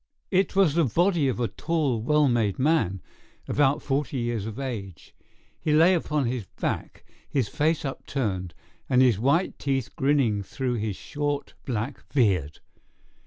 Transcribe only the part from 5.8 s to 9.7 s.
upon his back, his face upturned, with his white